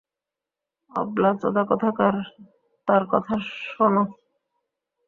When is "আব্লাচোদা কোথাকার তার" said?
0.91-3.03